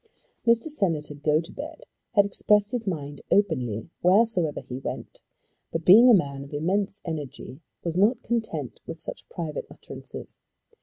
[0.47, 0.63] Mr.
[0.63, 1.83] Senator Gotobed
[2.15, 5.21] had expressed his mind openly wheresoever he went,
[5.71, 10.37] but, being a man of immense energy, was not content with such private utterances.